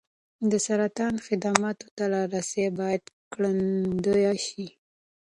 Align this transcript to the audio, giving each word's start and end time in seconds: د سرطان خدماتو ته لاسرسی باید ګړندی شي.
د 0.51 0.53
سرطان 0.67 1.13
خدماتو 1.25 1.87
ته 1.95 2.03
لاسرسی 2.13 2.65
باید 2.79 3.03
ګړندی 3.33 4.25
شي. 4.45 4.65